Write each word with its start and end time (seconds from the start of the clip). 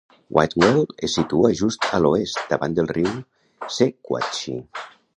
Whitwell 0.35 0.79
es 1.07 1.17
situa 1.19 1.51
just 1.59 1.87
a 1.97 2.01
l'oest, 2.05 2.41
davant 2.55 2.79
del 2.81 2.93
riu 2.95 3.15
Sequatchie. 3.79 4.61